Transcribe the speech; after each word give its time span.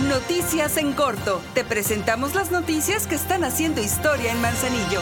Noticias 0.00 0.78
en 0.78 0.94
corto. 0.94 1.42
Te 1.54 1.64
presentamos 1.64 2.34
las 2.34 2.50
noticias 2.50 3.06
que 3.06 3.14
están 3.14 3.44
haciendo 3.44 3.82
historia 3.82 4.32
en 4.32 4.40
Manzanillo. 4.40 5.00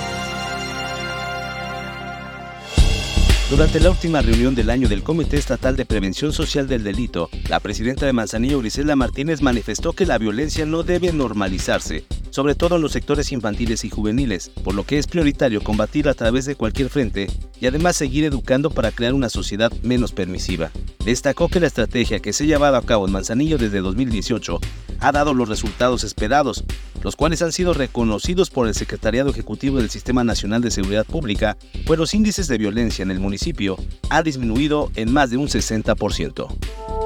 Durante 3.49 3.79
la 3.79 3.91
última 3.91 4.21
reunión 4.21 4.57
del 4.57 4.69
año 4.69 4.89
del 4.89 5.05
Comité 5.05 5.37
Estatal 5.37 5.77
de 5.77 5.87
Prevención 5.87 6.33
Social 6.33 6.67
del 6.67 6.83
Delito, 6.83 7.31
la 7.49 7.61
presidenta 7.61 8.05
de 8.05 8.13
Manzanillo, 8.13 8.59
Grisela 8.59 8.97
Martínez, 8.97 9.43
manifestó 9.43 9.93
que 9.93 10.07
la 10.07 10.19
violencia 10.19 10.67
no 10.67 10.83
debe 10.83 11.13
normalizarse, 11.13 12.05
sobre 12.31 12.55
todo 12.55 12.77
en 12.77 12.83
los 12.83 12.93
sectores 12.93 13.33
infantiles 13.33 13.85
y 13.85 13.91
juveniles, 13.91 14.51
por 14.65 14.75
lo 14.75 14.85
que 14.85 14.99
es 14.99 15.07
prioritario 15.07 15.63
combatir 15.63 16.09
a 16.09 16.15
través 16.15 16.47
de 16.47 16.57
cualquier 16.57 16.91
frente 16.91 17.29
y 17.61 17.67
además 17.67 17.97
seguir 17.97 18.25
educando 18.25 18.71
para 18.71 18.93
crear 18.93 19.15
una 19.15 19.29
sociedad 19.29 19.73
menos 19.83 20.13
permisiva. 20.13 20.71
Destacó 21.05 21.49
que 21.49 21.61
la 21.61 21.67
estrategia 21.67 22.21
que 22.21 22.33
se 22.33 22.45
ha 22.45 22.47
llevado 22.47 22.77
a 22.77 22.83
cabo 22.83 23.07
en 23.07 23.13
Manzanillo 23.13 23.59
desde 23.59 23.81
2018 23.81 24.61
ha 25.01 25.13
dado 25.13 25.35
los 25.35 25.49
resultados 25.49 26.05
esperados, 26.05 26.65
los 27.03 27.17
cuales 27.17 27.43
han 27.43 27.53
sido 27.53 27.75
reconocidos 27.75 28.51
por 28.51 28.69
el 28.69 28.75
Secretariado 28.75 29.31
Ejecutivo 29.31 29.79
del 29.79 29.91
Sistema 29.91 30.25
Nacional 30.25 30.61
de 30.63 30.71
Seguridad 30.71 31.07
Pública, 31.07 31.57
pues 31.87 31.99
los 31.99 32.15
índices 32.15 32.49
de 32.49 32.59
violencia 32.59 33.03
en 33.03 33.11
el 33.11 33.21
municipio 33.21 33.77
ha 34.11 34.23
disminuido 34.23 34.91
en 34.95 35.13
más 35.13 35.31
de 35.31 35.37
un 35.37 35.49
60%. 35.49 37.00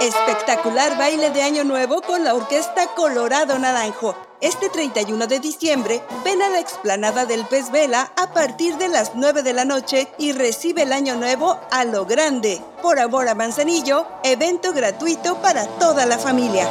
Espectacular 0.00 0.98
baile 0.98 1.30
de 1.30 1.42
Año 1.42 1.64
Nuevo 1.64 2.02
con 2.02 2.22
la 2.22 2.34
Orquesta 2.34 2.88
Colorado 2.94 3.58
Naranjo. 3.58 4.14
Este 4.40 4.68
31 4.68 5.26
de 5.26 5.40
diciembre, 5.40 6.02
ven 6.24 6.42
a 6.42 6.50
la 6.50 6.60
explanada 6.60 7.24
del 7.24 7.46
Pez 7.46 7.70
Vela 7.70 8.12
a 8.16 8.32
partir 8.32 8.76
de 8.76 8.88
las 8.88 9.14
9 9.14 9.42
de 9.42 9.54
la 9.54 9.64
noche 9.64 10.08
y 10.18 10.32
recibe 10.32 10.82
el 10.82 10.92
Año 10.92 11.16
Nuevo 11.16 11.58
a 11.70 11.84
lo 11.84 12.04
grande. 12.04 12.60
Por 12.82 13.00
amor 13.00 13.28
a 13.28 13.34
Manzanillo, 13.34 14.06
evento 14.22 14.72
gratuito 14.72 15.36
para 15.40 15.66
toda 15.66 16.04
la 16.04 16.18
familia. 16.18 16.68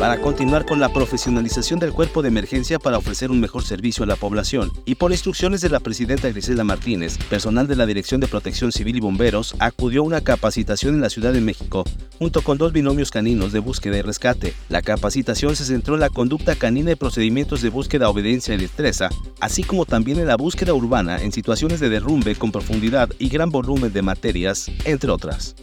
Para 0.00 0.18
continuar 0.22 0.64
con 0.64 0.80
la 0.80 0.88
profesionalización 0.88 1.78
del 1.78 1.92
cuerpo 1.92 2.22
de 2.22 2.28
emergencia 2.28 2.78
para 2.78 2.96
ofrecer 2.96 3.30
un 3.30 3.38
mejor 3.38 3.64
servicio 3.64 4.02
a 4.02 4.06
la 4.06 4.16
población. 4.16 4.72
Y 4.86 4.94
por 4.94 5.12
instrucciones 5.12 5.60
de 5.60 5.68
la 5.68 5.78
presidenta 5.78 6.30
Griselda 6.30 6.64
Martínez, 6.64 7.18
personal 7.28 7.66
de 7.66 7.76
la 7.76 7.84
Dirección 7.84 8.18
de 8.18 8.26
Protección 8.26 8.72
Civil 8.72 8.96
y 8.96 9.00
Bomberos 9.00 9.54
acudió 9.58 10.00
a 10.00 10.04
una 10.04 10.22
capacitación 10.22 10.94
en 10.94 11.02
la 11.02 11.10
Ciudad 11.10 11.34
de 11.34 11.42
México 11.42 11.84
junto 12.18 12.40
con 12.40 12.56
dos 12.56 12.72
binomios 12.72 13.10
caninos 13.10 13.52
de 13.52 13.58
búsqueda 13.58 13.98
y 13.98 14.02
rescate. 14.02 14.54
La 14.70 14.80
capacitación 14.80 15.54
se 15.54 15.66
centró 15.66 15.94
en 15.94 16.00
la 16.00 16.08
conducta 16.08 16.54
canina 16.54 16.92
y 16.92 16.96
procedimientos 16.96 17.60
de 17.60 17.68
búsqueda, 17.68 18.08
obediencia 18.08 18.54
y 18.54 18.58
destreza, 18.58 19.10
así 19.38 19.64
como 19.64 19.84
también 19.84 20.18
en 20.18 20.28
la 20.28 20.38
búsqueda 20.38 20.72
urbana 20.72 21.20
en 21.20 21.30
situaciones 21.30 21.78
de 21.78 21.90
derrumbe 21.90 22.36
con 22.36 22.52
profundidad 22.52 23.10
y 23.18 23.28
gran 23.28 23.50
volumen 23.50 23.92
de 23.92 24.00
materias, 24.00 24.70
entre 24.86 25.10
otras. 25.10 25.56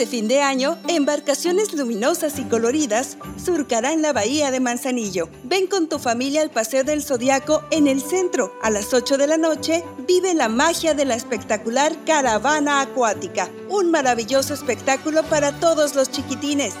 Este 0.00 0.16
fin 0.16 0.28
de 0.28 0.40
año, 0.40 0.78
embarcaciones 0.88 1.74
luminosas 1.74 2.38
y 2.38 2.44
coloridas 2.44 3.18
surcarán 3.36 4.00
la 4.00 4.14
bahía 4.14 4.50
de 4.50 4.58
Manzanillo. 4.58 5.28
Ven 5.44 5.66
con 5.66 5.90
tu 5.90 5.98
familia 5.98 6.40
al 6.40 6.48
Paseo 6.48 6.84
del 6.84 7.02
Zodiaco 7.02 7.62
en 7.70 7.86
el 7.86 8.00
centro. 8.00 8.54
A 8.62 8.70
las 8.70 8.94
8 8.94 9.18
de 9.18 9.26
la 9.26 9.36
noche, 9.36 9.84
vive 10.08 10.32
la 10.32 10.48
magia 10.48 10.94
de 10.94 11.04
la 11.04 11.16
espectacular 11.16 11.94
caravana 12.06 12.80
acuática. 12.80 13.50
Un 13.68 13.90
maravilloso 13.90 14.54
espectáculo 14.54 15.22
para 15.24 15.52
todos 15.60 15.94
los 15.94 16.10
chiquitines. 16.10 16.72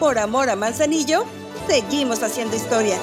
Por 0.00 0.16
amor 0.16 0.48
a 0.48 0.56
Manzanillo, 0.56 1.26
seguimos 1.68 2.22
haciendo 2.22 2.56
historia. 2.56 2.96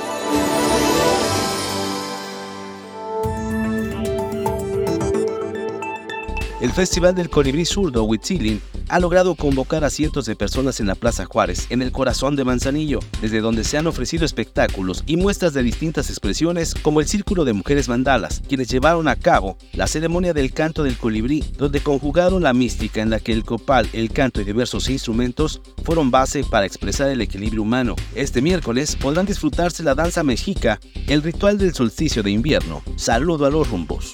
El 6.59 6.71
Festival 6.71 7.13
del 7.13 7.29
Colibrí 7.29 7.65
Zurdo 7.65 8.03
Huitzilin 8.03 8.61
ha 8.89 8.99
logrado 8.99 9.35
convocar 9.35 9.83
a 9.83 9.89
cientos 9.89 10.25
de 10.25 10.35
personas 10.35 10.79
en 10.79 10.87
la 10.87 10.95
Plaza 10.95 11.25
Juárez, 11.25 11.67
en 11.69 11.81
el 11.81 11.91
corazón 11.91 12.35
de 12.35 12.43
Manzanillo, 12.43 12.99
desde 13.21 13.39
donde 13.39 13.63
se 13.63 13.77
han 13.77 13.87
ofrecido 13.87 14.25
espectáculos 14.25 15.03
y 15.05 15.17
muestras 15.17 15.53
de 15.53 15.63
distintas 15.63 16.09
expresiones 16.09 16.73
como 16.75 16.99
el 16.99 17.07
Círculo 17.07 17.45
de 17.45 17.53
Mujeres 17.53 17.87
Mandalas, 17.87 18.41
quienes 18.47 18.69
llevaron 18.69 19.07
a 19.07 19.15
cabo 19.15 19.57
la 19.73 19.87
ceremonia 19.87 20.33
del 20.33 20.53
canto 20.53 20.83
del 20.83 20.97
colibrí, 20.97 21.43
donde 21.57 21.81
conjugaron 21.81 22.43
la 22.43 22.53
mística 22.53 23.01
en 23.01 23.09
la 23.09 23.19
que 23.19 23.31
el 23.31 23.43
copal, 23.43 23.87
el 23.93 24.11
canto 24.11 24.41
y 24.41 24.43
diversos 24.43 24.89
instrumentos 24.89 25.61
fueron 25.83 26.11
base 26.11 26.43
para 26.43 26.65
expresar 26.65 27.09
el 27.09 27.21
equilibrio 27.21 27.61
humano. 27.61 27.95
Este 28.15 28.41
miércoles 28.41 28.95
podrán 28.95 29.25
disfrutarse 29.25 29.83
la 29.83 29.95
danza 29.95 30.23
mexica, 30.23 30.79
el 31.07 31.23
ritual 31.23 31.57
del 31.57 31.73
solsticio 31.73 32.23
de 32.23 32.31
invierno. 32.31 32.81
Saludo 32.95 33.45
a 33.45 33.51
los 33.51 33.69
rumbos. 33.69 34.13